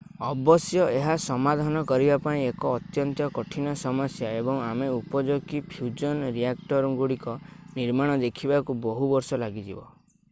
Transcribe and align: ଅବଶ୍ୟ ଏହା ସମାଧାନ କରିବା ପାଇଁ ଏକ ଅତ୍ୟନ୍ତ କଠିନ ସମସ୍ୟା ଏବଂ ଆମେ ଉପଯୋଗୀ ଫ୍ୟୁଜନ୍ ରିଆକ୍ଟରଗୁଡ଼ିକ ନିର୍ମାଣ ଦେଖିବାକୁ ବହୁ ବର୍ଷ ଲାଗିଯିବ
ଅବଶ୍ୟ 0.27 0.85
ଏହା 0.99 1.15
ସମାଧାନ 1.25 1.83
କରିବା 1.91 2.15
ପାଇଁ 2.23 2.39
ଏକ 2.45 2.71
ଅତ୍ୟନ୍ତ 2.77 3.27
କଠିନ 3.35 3.75
ସମସ୍ୟା 3.83 4.31
ଏବଂ 4.39 4.63
ଆମେ 4.69 4.89
ଉପଯୋଗୀ 4.95 5.61
ଫ୍ୟୁଜନ୍ 5.75 6.25
ରିଆକ୍ଟରଗୁଡ଼ିକ 6.39 7.37
ନିର୍ମାଣ 7.77 8.17
ଦେଖିବାକୁ 8.25 8.81
ବହୁ 8.89 9.11
ବର୍ଷ 9.15 9.43
ଲାଗିଯିବ 9.45 9.87